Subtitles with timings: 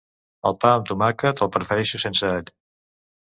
[0.49, 2.51] El pà amb tomàquet, el prefereixo sense all.